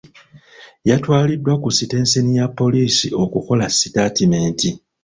[0.89, 4.69] Yatwaliddwa ku sitenseni ya poliisi okukola sitatimenti.